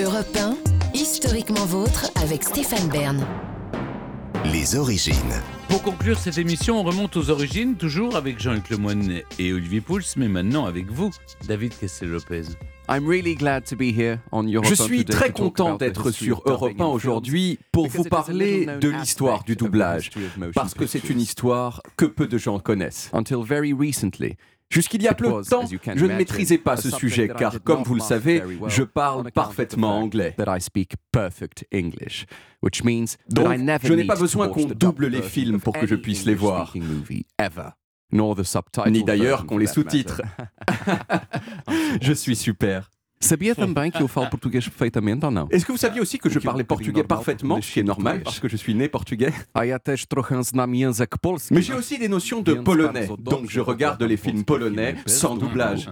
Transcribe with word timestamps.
Europe 0.00 0.36
1, 0.36 0.56
historiquement 0.94 1.66
vôtre 1.66 2.08
avec 2.22 2.44
Stéphane 2.44 2.88
Bern. 2.88 3.26
Les 4.44 4.76
origines. 4.76 5.14
Pour 5.68 5.82
conclure 5.82 6.16
cette 6.20 6.38
émission, 6.38 6.78
on 6.78 6.84
remonte 6.84 7.16
aux 7.16 7.30
origines, 7.30 7.74
toujours 7.74 8.14
avec 8.14 8.38
Jean-Luc 8.38 8.70
Lemoyne 8.70 9.22
et 9.40 9.52
Olivier 9.52 9.80
Pouls, 9.80 10.02
mais 10.16 10.28
maintenant 10.28 10.66
avec 10.66 10.88
vous, 10.92 11.10
David 11.48 11.76
Castel-Lopez. 11.76 12.44
Je 12.88 14.74
suis 14.74 15.04
très 15.04 15.30
content 15.32 15.76
d'être 15.76 16.10
sur 16.10 16.42
Europe 16.46 16.80
1 16.80 16.84
aujourd'hui 16.84 17.58
pour 17.72 17.88
vous 17.88 18.04
parler 18.04 18.66
de 18.80 18.88
l'histoire 18.88 19.44
du 19.44 19.56
doublage, 19.56 20.10
parce 20.54 20.74
que 20.74 20.86
c'est 20.86 21.08
une 21.10 21.20
histoire 21.20 21.82
que 21.96 22.06
peu 22.06 22.26
de 22.26 22.38
gens 22.38 22.58
connaissent. 22.58 23.10
Jusqu'il 24.70 25.02
y 25.02 25.08
a 25.08 25.14
peu 25.14 25.24
de 25.28 25.48
temps, 25.48 25.64
je 25.96 26.04
ne 26.04 26.14
maîtrisais 26.14 26.58
pas 26.58 26.76
ce 26.76 26.90
sujet 26.90 27.28
car, 27.28 27.62
comme 27.62 27.82
vous 27.84 27.94
le 27.94 28.00
savez, 28.00 28.42
je 28.66 28.82
parle 28.82 29.30
parfaitement 29.32 29.98
anglais. 30.00 30.34
Donc, 33.30 33.48
je 33.82 33.92
n'ai 33.94 34.04
pas 34.04 34.16
besoin 34.16 34.48
qu'on 34.48 34.66
double 34.66 35.06
les 35.06 35.22
films 35.22 35.60
pour 35.60 35.72
que 35.72 35.86
je 35.86 35.94
puisse 35.94 36.26
les 36.26 36.34
voir. 36.34 36.74
Ni 38.10 39.04
d'ailleurs 39.04 39.46
qu'on 39.46 39.58
les 39.58 39.66
sous-titre. 39.66 40.22
je 42.00 42.12
suis 42.12 42.36
super. 42.36 42.90
Sabia 43.20 43.54
também 43.54 43.90
que 43.90 44.02
eu 44.02 44.08
falo 44.08 44.30
português 44.30 44.62
perfeitamente 44.62 45.24
ou 45.24 45.30
não? 45.30 45.48
Est-ce 45.50 45.66
que 45.66 45.72
vous 45.72 45.78
saviez 45.78 46.00
aussi 46.00 46.18
que 46.18 46.30
je 46.30 46.38
parlais 46.38 46.62
portugais 46.62 47.02
parfaitement, 47.02 47.60
ce 47.60 47.72
qui 47.72 47.80
est 47.80 47.84
normal 47.84 48.22
parce 48.22 48.38
que 48.38 48.48
je 48.48 48.56
suis 48.56 48.74
né 48.74 48.88
portugais. 48.88 49.32
Mais 51.50 51.62
j'ai 51.62 51.74
aussi 51.74 51.98
des 51.98 52.08
notions 52.08 52.40
de 52.40 52.54
polonais, 52.54 53.08
donc 53.18 53.50
je 53.50 53.60
regarde 53.60 54.02
les 54.02 54.16
films 54.16 54.44
polonais 54.44 54.94
sans 55.06 55.36
doublage. 55.36 55.90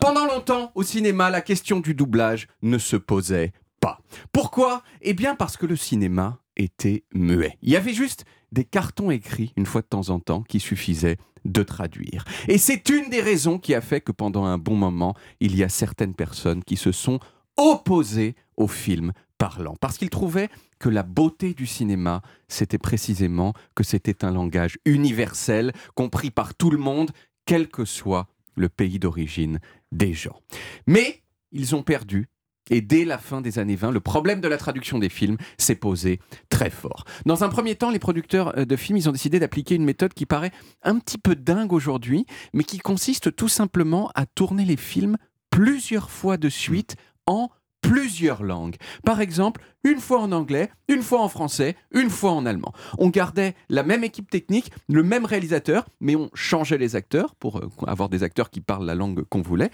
Pendant 0.00 0.26
longtemps, 0.26 0.72
au 0.74 0.82
cinéma, 0.82 1.30
la 1.30 1.42
question 1.42 1.80
du 1.80 1.94
doublage 1.94 2.48
ne 2.62 2.78
se 2.78 2.96
posait 2.96 3.52
pas. 3.80 4.00
Pourquoi? 4.32 4.82
Eh 5.00 5.14
bien 5.14 5.36
parce 5.36 5.56
que 5.56 5.66
le 5.66 5.76
cinéma 5.76 6.40
était 6.56 7.04
muet. 7.14 7.56
Il 7.62 7.70
y 7.70 7.76
avait 7.76 7.94
juste 7.94 8.24
des 8.52 8.64
cartons 8.64 9.10
écrits 9.10 9.52
une 9.56 9.66
fois 9.66 9.80
de 9.80 9.86
temps 9.86 10.10
en 10.10 10.20
temps 10.20 10.42
qui 10.42 10.60
suffisaient 10.60 11.16
de 11.44 11.62
traduire. 11.62 12.24
Et 12.48 12.58
c'est 12.58 12.88
une 12.88 13.10
des 13.10 13.20
raisons 13.20 13.58
qui 13.58 13.74
a 13.74 13.80
fait 13.80 14.00
que 14.00 14.12
pendant 14.12 14.44
un 14.44 14.58
bon 14.58 14.76
moment, 14.76 15.14
il 15.40 15.56
y 15.56 15.64
a 15.64 15.68
certaines 15.68 16.14
personnes 16.14 16.62
qui 16.62 16.76
se 16.76 16.92
sont 16.92 17.18
opposées 17.56 18.36
au 18.56 18.68
film 18.68 19.12
parlant, 19.38 19.74
parce 19.80 19.98
qu'ils 19.98 20.10
trouvaient 20.10 20.50
que 20.78 20.88
la 20.88 21.02
beauté 21.02 21.52
du 21.52 21.66
cinéma, 21.66 22.22
c'était 22.46 22.78
précisément 22.78 23.54
que 23.74 23.82
c'était 23.82 24.24
un 24.24 24.30
langage 24.30 24.78
universel, 24.84 25.72
compris 25.94 26.30
par 26.30 26.54
tout 26.54 26.70
le 26.70 26.78
monde, 26.78 27.10
quel 27.44 27.68
que 27.68 27.84
soit 27.84 28.28
le 28.54 28.68
pays 28.68 29.00
d'origine 29.00 29.58
des 29.90 30.12
gens. 30.12 30.40
Mais 30.86 31.22
ils 31.50 31.74
ont 31.74 31.82
perdu 31.82 32.28
et 32.72 32.80
dès 32.80 33.04
la 33.04 33.18
fin 33.18 33.42
des 33.42 33.58
années 33.58 33.76
20, 33.76 33.90
le 33.90 34.00
problème 34.00 34.40
de 34.40 34.48
la 34.48 34.56
traduction 34.56 34.98
des 34.98 35.10
films 35.10 35.36
s'est 35.58 35.76
posé 35.76 36.20
très 36.48 36.70
fort. 36.70 37.04
Dans 37.26 37.44
un 37.44 37.50
premier 37.50 37.76
temps, 37.76 37.90
les 37.90 37.98
producteurs 37.98 38.58
euh, 38.58 38.64
de 38.64 38.76
films, 38.76 38.98
ont 39.06 39.12
décidé 39.12 39.38
d'appliquer 39.38 39.74
une 39.74 39.84
méthode 39.84 40.14
qui 40.14 40.24
paraît 40.24 40.52
un 40.82 40.98
petit 40.98 41.18
peu 41.18 41.36
dingue 41.36 41.72
aujourd'hui, 41.72 42.24
mais 42.54 42.64
qui 42.64 42.78
consiste 42.78 43.36
tout 43.36 43.48
simplement 43.48 44.10
à 44.14 44.24
tourner 44.24 44.64
les 44.64 44.78
films 44.78 45.18
plusieurs 45.50 46.10
fois 46.10 46.38
de 46.38 46.48
suite 46.48 46.96
en 47.26 47.50
plusieurs 47.92 48.42
langues. 48.42 48.76
Par 49.04 49.20
exemple, 49.20 49.60
une 49.84 49.98
fois 49.98 50.20
en 50.20 50.32
anglais, 50.32 50.70
une 50.88 51.02
fois 51.02 51.20
en 51.20 51.28
français, 51.28 51.76
une 51.92 52.08
fois 52.08 52.32
en 52.32 52.46
allemand. 52.46 52.72
On 52.96 53.10
gardait 53.10 53.54
la 53.68 53.82
même 53.82 54.02
équipe 54.02 54.30
technique, 54.30 54.72
le 54.88 55.02
même 55.02 55.26
réalisateur, 55.26 55.84
mais 56.00 56.16
on 56.16 56.30
changeait 56.32 56.78
les 56.78 56.96
acteurs 56.96 57.34
pour 57.34 57.58
euh, 57.58 57.68
avoir 57.86 58.08
des 58.08 58.22
acteurs 58.22 58.48
qui 58.48 58.62
parlent 58.62 58.86
la 58.86 58.94
langue 58.94 59.24
qu'on 59.24 59.42
voulait. 59.42 59.70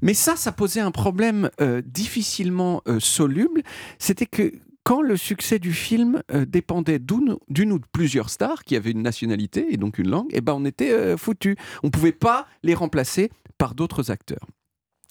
Mais 0.00 0.14
ça, 0.14 0.34
ça 0.34 0.50
posait 0.50 0.80
un 0.80 0.92
problème 0.92 1.50
euh, 1.60 1.82
difficilement 1.84 2.80
euh, 2.88 3.00
soluble. 3.00 3.62
C'était 3.98 4.24
que 4.24 4.50
quand 4.82 5.02
le 5.02 5.18
succès 5.18 5.58
du 5.58 5.74
film 5.74 6.22
dépendait 6.46 6.98
d'une 6.98 7.36
ou 7.72 7.78
de 7.78 7.84
plusieurs 7.92 8.30
stars 8.30 8.64
qui 8.64 8.74
avaient 8.74 8.92
une 8.92 9.02
nationalité 9.02 9.66
et 9.68 9.76
donc 9.76 9.98
une 9.98 10.08
langue, 10.08 10.30
eh 10.32 10.40
ben 10.40 10.54
on 10.54 10.64
était 10.64 10.92
euh, 10.92 11.18
foutu. 11.18 11.56
On 11.82 11.90
pouvait 11.90 12.12
pas 12.12 12.46
les 12.62 12.72
remplacer 12.72 13.30
par 13.58 13.74
d'autres 13.74 14.10
acteurs. 14.10 14.46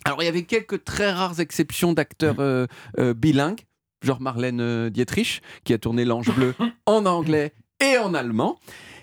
Alors 0.07 0.21
il 0.21 0.25
y 0.25 0.29
avait 0.29 0.43
quelques 0.43 0.85
très 0.85 1.11
rares 1.11 1.41
exceptions 1.41 1.91
d'acteurs 1.91 2.37
euh, 2.39 2.65
euh, 2.97 3.13
bilingues, 3.13 3.59
genre 4.01 4.21
Marlène 4.21 4.61
euh, 4.61 4.89
Dietrich, 4.89 5.41
qui 5.65 5.73
a 5.73 5.77
tourné 5.77 6.05
L'Ange 6.05 6.33
Bleu 6.33 6.53
en 6.85 7.05
anglais 7.05 7.51
et 7.81 7.97
en 7.97 8.13
allemand. 8.13 8.57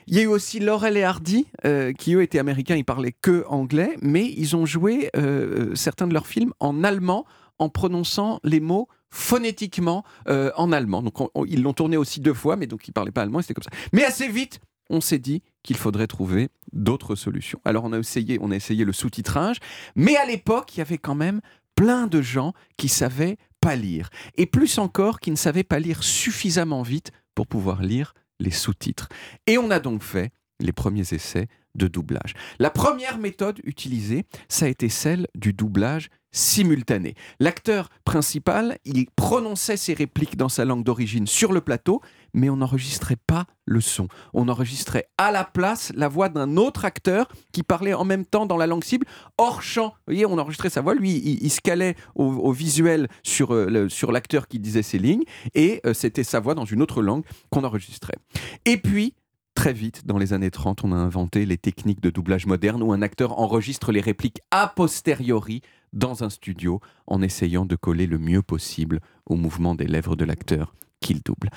Il 0.07 0.15
y 0.17 0.21
a 0.21 0.23
eu 0.23 0.27
aussi 0.29 0.61
Laurel 0.61 0.97
et 0.97 1.03
Hardy, 1.05 1.47
euh, 1.67 1.93
qui 1.93 2.15
eux 2.15 2.23
étaient 2.23 2.39
américains, 2.39 2.77
ils 2.77 2.87
parlaient 2.87 3.15
que 3.21 3.45
anglais, 3.49 3.99
mais 4.01 4.25
ils 4.35 4.57
ont 4.57 4.65
joué 4.65 5.11
euh, 5.15 5.75
certains 5.75 6.07
de 6.07 6.15
leurs 6.15 6.27
films 6.27 6.55
en 6.59 6.83
allemand 6.83 7.27
en 7.59 7.69
prononçant 7.69 8.41
les 8.43 8.61
mots 8.61 8.89
phonétiquement 9.11 10.05
euh, 10.29 10.53
en 10.57 10.73
allemand. 10.73 11.03
Donc 11.03 11.21
on- 11.21 11.29
on- 11.35 11.45
ils 11.45 11.61
l'ont 11.63 11.75
tourné 11.75 11.99
aussi 11.99 12.21
deux 12.21 12.33
fois, 12.35 12.57
mais 12.57 12.67
donc 12.67 12.89
ils 12.89 12.93
parlaient 12.93 13.11
pas 13.13 13.21
allemand, 13.23 13.43
c'était 13.43 13.53
comme 13.53 13.63
ça. 13.63 13.71
Mais 13.93 14.05
assez 14.05 14.29
vite, 14.29 14.59
on 14.91 15.01
s'est 15.01 15.19
dit 15.19 15.43
qu'il 15.63 15.77
faudrait 15.77 16.07
trouver 16.07 16.49
d'autres 16.73 17.15
solutions. 17.15 17.61
Alors 17.65 17.85
on 17.85 17.93
a 17.93 17.99
essayé, 17.99 18.39
on 18.41 18.51
a 18.51 18.57
essayé 18.57 18.85
le 18.85 18.93
sous-titrage, 18.93 19.59
mais 19.97 20.17
à 20.17 20.27
l'époque, 20.27 20.77
il 20.77 20.79
y 20.79 20.83
avait 20.83 20.99
quand 20.99 21.15
même 21.15 21.41
plein 21.75 22.07
de 22.07 22.23
gens 22.23 22.53
qui 22.77 22.89
savaient 22.89 23.37
pas 23.61 23.77
lire, 23.77 24.11
et 24.37 24.47
plus 24.47 24.79
encore 24.79 25.21
qui 25.21 25.31
ne 25.31 25.37
savaient 25.37 25.65
pas 25.65 25.79
lire 25.79 26.03
suffisamment 26.03 26.83
vite 26.83 27.13
pour 27.35 27.47
pouvoir 27.47 27.83
lire 27.83 28.15
les 28.39 28.51
sous-titres. 28.51 29.09
Et 29.47 29.59
on 29.59 29.71
a 29.71 29.81
donc 29.81 30.03
fait 30.03 30.33
les 30.61 30.73
premiers 30.73 31.15
essais 31.15 31.49
de 31.75 31.89
doublage. 31.89 32.35
La 32.59 32.71
première 32.71 33.19
méthode 33.19 33.61
utilisée, 33.65 34.25
ça 34.49 34.67
a 34.67 34.69
été 34.69 34.89
celle 34.89 35.27
du 35.35 35.53
doublage 35.53 36.09
simultané. 36.35 37.15
L'acteur 37.41 37.89
principal, 38.05 38.79
il 38.85 39.07
prononçait 39.17 39.79
ses 39.79 39.95
répliques 39.95 40.37
dans 40.37 40.51
sa 40.51 40.65
langue 40.65 40.85
d'origine 40.85 41.27
sur 41.27 41.53
le 41.53 41.61
plateau, 41.61 42.03
mais 42.35 42.51
on 42.51 42.57
n'enregistrait 42.57 43.17
pas 43.17 43.47
le 43.65 43.81
son. 43.81 44.09
On 44.35 44.49
enregistrait 44.49 45.07
à 45.17 45.31
la 45.31 45.45
place 45.45 45.93
la 45.95 46.09
voix 46.09 46.29
d'un 46.29 46.57
autre 46.57 46.85
acteur 46.85 47.29
qui 47.53 47.63
parlait 47.63 47.95
en 47.95 48.05
même 48.05 48.27
temps 48.27 48.45
dans 48.45 48.57
la 48.57 48.67
langue 48.67 48.85
cible, 48.85 49.07
hors 49.39 49.63
champ. 49.63 49.89
Vous 49.89 50.13
voyez, 50.13 50.27
on 50.27 50.37
enregistrait 50.39 50.71
sa 50.71 50.81
voix, 50.81 50.95
lui, 50.95 51.13
il, 51.13 51.43
il 51.43 51.51
se 51.51 51.61
calait 51.61 51.95
au, 52.17 52.53
visuel 52.53 53.09
sur, 53.23 53.55
euh, 53.55 53.89
sur 53.89 54.13
l'acteur 54.13 54.49
qui 54.49 54.59
disait 54.59 54.83
ses 54.83 54.99
lignes, 54.99 55.25
et 55.55 55.81
euh, 55.87 55.95
c'était 55.95 56.25
sa 56.25 56.41
voix 56.41 56.55
dans 56.55 56.65
une 56.65 56.83
autre 56.83 57.01
langue 57.01 57.25
qu'on 57.51 57.65
enregistrait. 57.65 58.17
Et 58.65 58.77
puis, 58.77 59.15
Très 59.65 59.73
vite, 59.73 60.05
dans 60.05 60.19
les 60.19 60.35
années 60.35 60.51
30, 60.51 60.85
on 60.85 60.93
a 60.93 60.97
inventé 60.97 61.47
les 61.47 61.57
techniques 61.57 62.03
de 62.03 62.11
doublage 62.11 62.45
moderne 62.45 62.83
où 62.83 62.93
un 62.93 63.01
acteur 63.01 63.41
enregistre 63.41 63.93
les 63.93 64.03
répliques 64.03 64.43
a 64.51 64.69
posteriori 64.69 65.63
dans 65.95 66.23
un 66.23 66.29
studio 66.29 66.83
en 67.07 67.23
essayant 67.23 67.65
de 67.65 67.75
coller 67.75 68.07
le 68.07 68.19
mieux 68.19 68.43
possible 68.43 69.01
au 69.25 69.37
mouvement 69.37 69.75
des 69.75 69.87
lèvres 69.87 70.17
de 70.17 70.27
l'acteur 70.27 70.75
qu'il 71.01 71.23
double. 71.23 71.49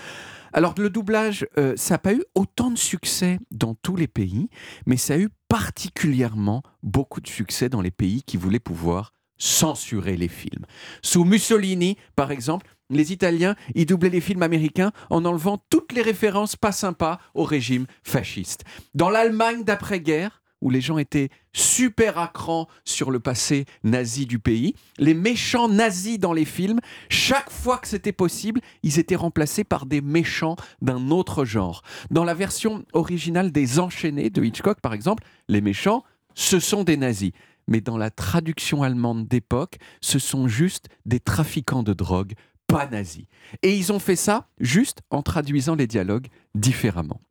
Alors 0.54 0.74
le 0.78 0.90
doublage, 0.90 1.48
euh, 1.58 1.74
ça 1.76 1.96
n'a 1.96 1.98
pas 1.98 2.14
eu 2.14 2.24
autant 2.34 2.72
de 2.72 2.78
succès 2.78 3.40
dans 3.52 3.76
tous 3.76 3.98
les 3.98 4.08
pays, 4.08 4.48
mais 4.86 4.96
ça 4.96 5.16
a 5.16 5.18
eu 5.18 5.28
particulièrement 5.50 6.64
beaucoup 6.84 7.20
de 7.20 7.28
succès 7.28 7.68
dans 7.68 7.82
les 7.82 7.92
pays 7.92 8.24
qui 8.24 8.38
voulaient 8.38 8.60
pouvoir 8.60 9.12
censurer 9.38 10.16
les 10.16 10.30
films. 10.30 10.66
Sous 11.02 11.26
Mussolini, 11.26 11.98
par 12.16 12.32
exemple, 12.32 12.68
les 12.90 13.12
Italiens, 13.12 13.56
ils 13.76 13.86
doublaient 13.86 14.10
les 14.10 14.22
films 14.22 14.44
américains 14.44 14.92
en 15.10 15.26
enlevant 15.26 15.62
toutes 15.70 15.94
les 15.94 16.02
références 16.02 16.56
pas 16.56 16.72
sympas 16.72 17.20
au 17.34 17.44
régime 17.44 17.86
fasciste. 18.04 18.64
Dans 18.94 19.10
l'Allemagne 19.10 19.64
d'après-guerre, 19.64 20.42
où 20.62 20.70
les 20.70 20.82
gens 20.82 20.98
étaient 20.98 21.30
super 21.54 22.18
à 22.18 22.28
cran 22.28 22.68
sur 22.84 23.12
le 23.12 23.20
passé 23.20 23.66
nazi 23.84 24.26
du 24.26 24.40
pays, 24.40 24.74
les 24.98 25.14
méchants 25.14 25.70
nazis 25.70 26.20
dans 26.20 26.34
les 26.34 26.46
films, 26.46 26.80
chaque 27.10 27.52
fois 27.52 27.78
que 27.78 27.88
c'était 27.88 28.12
possible, 28.12 28.62
ils 28.84 29.00
étaient 29.00 29.16
remplacés 29.16 29.64
par 29.64 29.86
des 29.86 30.02
méchants 30.02 30.56
d'un 30.82 31.12
autre 31.12 31.46
genre. 31.46 31.84
Dans 32.10 32.24
la 32.24 32.34
version 32.34 32.86
originale 32.94 33.52
des 33.52 33.80
Enchaînés 33.80 34.30
de 34.30 34.44
Hitchcock, 34.44 34.82
par 34.82 34.94
exemple, 34.94 35.24
les 35.48 35.62
méchants, 35.62 36.04
ce 36.34 36.60
sont 36.60 36.84
des 36.84 36.98
nazis. 36.98 37.32
Mais 37.68 37.82
dans 37.82 37.98
la 37.98 38.10
traduction 38.10 38.82
allemande 38.82 39.28
d'époque, 39.28 39.78
ce 40.02 40.20
sont 40.20 40.48
juste 40.48 40.88
des 41.06 41.20
trafiquants 41.20 41.84
de 41.84 41.94
drogue, 41.94 42.34
pas 42.68 42.88
nazis. 42.88 43.26
Et 43.64 43.76
ils 43.76 43.92
ont 43.92 44.00
fait 44.00 44.16
ça 44.16 44.48
juste 44.60 45.02
en 45.10 45.22
traduisant 45.22 45.76
les 45.76 45.88
dialogues 45.88 46.28
différemment. 46.54 47.22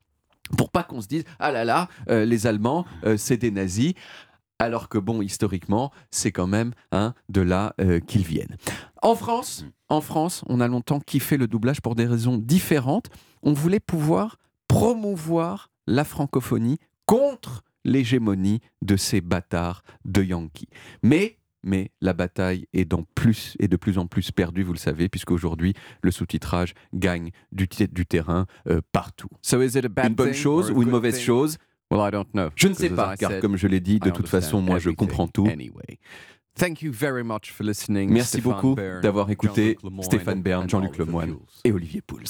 Pour 0.57 0.71
pas 0.71 0.83
qu'on 0.83 1.01
se 1.01 1.09
dise, 1.09 1.25
ah 1.39 1.53
là 1.53 1.65
là, 1.65 1.89
euh, 2.09 2.25
les 2.25 2.47
Allemands, 2.47 2.87
euh, 3.05 3.17
c'est 3.17 3.37
des 3.37 3.51
nazis. 3.51 3.95
Alors 4.59 4.89
que 4.89 4.97
bon, 4.97 5.21
historiquement, 5.21 5.93
c'est 6.11 6.33
quand 6.33 6.47
même 6.47 6.73
hein, 6.91 7.15
de 7.29 7.43
là 7.43 7.75
euh, 7.81 8.01
qu'ils 8.01 8.25
viennent. 8.25 8.57
En 9.03 9.15
France, 9.15 9.67
en 9.89 10.01
France, 10.01 10.43
on 10.49 10.61
a 10.61 10.69
longtemps 10.69 11.01
kiffé 11.01 11.37
le 11.37 11.47
doublage 11.47 11.83
pour 11.83 11.95
des 11.95 12.07
raisons 12.07 12.39
différentes. 12.39 13.11
On 13.43 13.53
voulait 13.53 13.81
pouvoir 13.81 14.39
promouvoir 14.67 15.71
la 15.87 16.05
francophonie 16.05 16.79
contre 17.05 17.63
l'hégémonie 17.85 18.61
de 18.83 18.97
ces 18.97 19.21
bâtards 19.21 19.83
de 20.05 20.23
Yankees. 20.23 20.69
Mais 21.03 21.39
mais 21.67 21.91
la 22.01 22.15
bataille 22.15 22.67
est, 22.73 22.87
dans 22.87 23.05
plus, 23.15 23.57
est 23.59 23.69
de 23.69 23.77
plus 23.77 23.99
en 23.99 24.07
plus 24.07 24.31
perdue, 24.31 24.63
vous 24.63 24.73
le 24.73 24.79
savez, 24.79 25.09
puisqu'aujourd'hui, 25.09 25.75
le 26.01 26.11
sous-titrage 26.11 26.73
gagne 26.95 27.31
du, 27.53 27.67
terrain 28.07 28.47
euh, 28.69 28.81
partout. 28.93 29.29
Une 30.09 30.15
bonne 30.15 30.33
chose 30.33 30.71
ou 30.71 30.83
une 30.83 30.91
mauvaise 30.91 31.21
chose? 31.21 31.59
Je 32.57 32.69
ne 32.69 32.75
sais 32.75 32.91
pas, 32.91 33.17
car 33.17 33.39
comme 33.41 33.57
je 33.57 33.67
l'ai 33.67 33.81
dit, 33.81 33.99
de 33.99 34.11
toute 34.11 34.29
façon, 34.29 34.61
moi, 34.63 34.79
je 34.79 34.91
comprends 34.91 35.29
tout. 35.29 35.49
Thank 36.59 36.81
you 36.81 36.91
very 36.91 37.23
much 37.23 37.51
for 37.53 37.65
listening. 37.67 38.11
Merci 38.11 38.39
Stéphane 38.41 38.53
beaucoup 38.53 38.75
Bern, 38.77 39.01
d'avoir 39.03 39.31
écouté 39.31 39.77
Stéphane 40.01 40.41
Bern, 40.41 40.65
and 40.65 40.69
Jean-Luc 40.69 40.97
Lemoine 40.97 41.37
et 41.65 41.73
Olivier 41.73 42.01
Pouls. 42.01 42.21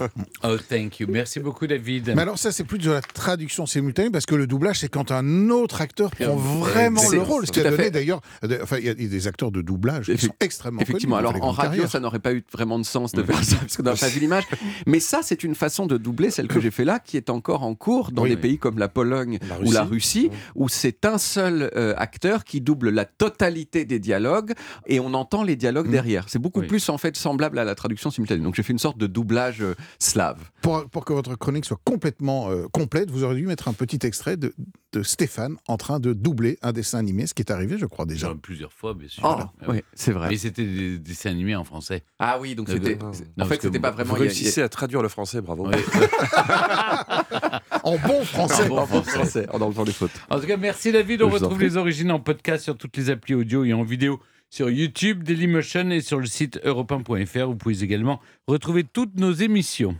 Oh, 0.44 0.56
thank 0.68 1.00
you. 1.00 1.08
Merci 1.10 1.40
beaucoup, 1.40 1.66
David. 1.66 2.12
Mais 2.14 2.22
alors 2.22 2.38
ça, 2.38 2.52
c'est 2.52 2.62
plus 2.62 2.78
de 2.78 2.90
la 2.92 3.00
traduction 3.00 3.66
simultanée 3.66 4.10
parce 4.10 4.26
que 4.26 4.36
le 4.36 4.46
doublage, 4.46 4.78
c'est 4.78 4.88
quand 4.88 5.10
un 5.10 5.50
autre 5.50 5.80
acteur 5.80 6.10
prend 6.12 6.36
vraiment 6.36 7.02
le 7.10 7.20
rôle. 7.20 7.46
Ce 7.46 7.50
qui 7.52 7.58
a 7.60 7.64
donné 7.64 7.76
fait. 7.76 7.90
d'ailleurs, 7.90 8.20
de- 8.42 8.60
enfin, 8.62 8.76
il 8.78 8.84
y 8.86 8.88
a 8.88 8.94
des 8.94 9.26
acteurs 9.26 9.50
de 9.50 9.60
doublage 9.60 10.06
qui 10.06 10.18
sont 10.26 10.32
extrêmement 10.38 10.80
Effectivement, 10.80 11.16
connus, 11.16 11.28
alors 11.30 11.44
en 11.44 11.50
radio, 11.50 11.70
carrières. 11.72 11.90
ça 11.90 11.98
n'aurait 11.98 12.20
pas 12.20 12.32
eu 12.32 12.44
vraiment 12.52 12.78
de 12.78 12.84
sens 12.84 13.10
de 13.12 13.22
faire 13.24 13.42
ça, 13.42 13.56
parce 13.56 13.76
qu'on 13.76 13.82
n'a 13.82 13.94
pas 13.96 14.08
vu 14.08 14.20
l'image. 14.20 14.44
Mais 14.86 15.00
ça, 15.00 15.20
c'est 15.22 15.42
une 15.42 15.56
façon 15.56 15.86
de 15.86 15.96
doubler 15.98 16.30
celle 16.30 16.46
que 16.46 16.60
j'ai 16.60 16.70
fait 16.70 16.84
là, 16.84 17.00
qui 17.00 17.16
est 17.16 17.28
encore 17.30 17.64
en 17.64 17.74
cours 17.74 18.12
dans 18.12 18.22
Oui. 18.22 18.30
des 18.30 18.36
pays 18.36 18.58
comme 18.58 18.78
la 18.78 18.88
Pologne 18.88 19.38
La 19.48 19.58
ou 19.60 19.72
la 19.72 19.82
Russie. 19.82 20.28
Russie, 20.28 20.30
où 20.54 20.68
c'est 20.68 21.04
un 21.04 21.18
seul 21.18 21.70
euh, 21.76 21.94
acteur 21.96 22.44
qui 22.44 22.60
double 22.60 22.90
la 22.90 23.04
totalité 23.04 23.67
des 23.72 23.98
dialogues 23.98 24.52
et 24.86 25.00
on 25.00 25.14
entend 25.14 25.42
les 25.42 25.56
dialogues 25.56 25.90
derrière. 25.90 26.24
C'est 26.28 26.38
beaucoup 26.38 26.60
Oui. 26.60 26.66
plus 26.66 26.88
en 26.88 26.98
fait 26.98 27.16
semblable 27.16 27.58
à 27.58 27.64
la 27.64 27.74
traduction 27.74 28.10
simultanée. 28.10 28.42
Donc 28.42 28.54
j'ai 28.54 28.62
fait 28.62 28.72
une 28.72 28.78
sorte 28.78 28.98
de 28.98 29.06
doublage 29.06 29.62
euh, 29.62 29.74
slave. 29.98 30.38
Pour, 30.62 30.88
pour 30.88 31.04
que 31.04 31.12
votre 31.12 31.34
chronique 31.36 31.64
soit 31.64 31.80
complètement 31.84 32.50
euh, 32.50 32.66
complète, 32.72 33.10
vous 33.10 33.24
auriez 33.24 33.40
dû 33.40 33.46
mettre 33.46 33.68
un 33.68 33.72
petit 33.72 33.98
extrait 34.06 34.36
de, 34.36 34.54
de 34.92 35.02
Stéphane 35.02 35.56
en 35.68 35.76
train 35.76 36.00
de 36.00 36.12
doubler 36.12 36.58
un 36.62 36.72
dessin 36.72 36.98
animé, 36.98 37.26
ce 37.26 37.34
qui 37.34 37.42
est 37.42 37.50
arrivé, 37.52 37.76
je 37.78 37.86
crois 37.86 38.04
déjà. 38.06 38.34
Plusieurs 38.42 38.72
fois, 38.72 38.94
bien 38.94 39.08
sûr. 39.08 39.22
Oh, 39.24 39.36
Ah 39.40 39.50
oui, 39.68 39.82
c'est 39.94 40.12
vrai. 40.12 40.28
Mais 40.30 40.36
c'était 40.36 40.64
des 40.64 40.98
dessins 40.98 41.30
animés 41.30 41.56
en 41.56 41.64
français. 41.64 42.02
Ah 42.18 42.38
oui, 42.40 42.54
donc 42.54 42.68
Euh, 42.68 42.72
c'était. 42.74 42.98
En 43.40 43.44
fait, 43.46 43.60
c'était 43.62 43.78
pas 43.80 43.90
vraiment. 43.90 44.14
Vous 44.14 44.20
réussissez 44.20 44.62
à 44.62 44.68
traduire 44.68 45.02
le 45.02 45.08
français, 45.08 45.40
bravo. 45.40 45.68
En 47.82 47.96
bon 47.98 48.24
français. 48.24 48.68
En 48.70 48.86
bon 48.86 49.02
français. 49.02 49.46
en 49.52 49.60
enlevant 49.60 49.84
les 49.84 49.92
fautes. 49.92 50.10
En 50.30 50.40
tout 50.40 50.46
cas, 50.46 50.56
merci 50.56 50.92
David. 50.92 51.22
On 51.22 51.30
Je 51.30 51.34
retrouve 51.34 51.60
les 51.60 51.76
origines 51.76 52.10
en 52.10 52.20
podcast 52.20 52.64
sur 52.64 52.76
toutes 52.76 52.96
les 52.96 53.10
applis 53.10 53.34
audio 53.34 53.64
et 53.64 53.72
en 53.72 53.82
vidéo 53.82 54.20
sur 54.50 54.70
YouTube, 54.70 55.24
Dailymotion 55.24 55.90
et 55.90 56.00
sur 56.00 56.18
le 56.18 56.26
site 56.26 56.58
europe1.fr. 56.64 57.46
Vous 57.46 57.56
pouvez 57.56 57.82
également 57.82 58.20
retrouver 58.46 58.84
toutes 58.84 59.16
nos 59.16 59.32
émissions. 59.32 59.96